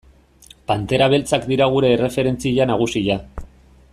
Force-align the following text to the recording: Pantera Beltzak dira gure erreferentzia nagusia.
Pantera 0.71 1.09
Beltzak 1.13 1.45
dira 1.51 1.69
gure 1.75 1.93
erreferentzia 1.97 2.69
nagusia. 2.73 3.21